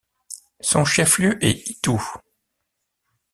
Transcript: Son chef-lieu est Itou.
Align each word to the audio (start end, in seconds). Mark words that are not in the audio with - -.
Son 0.61 0.83
chef-lieu 0.83 1.37
est 1.45 1.69
Itou. 1.69 2.01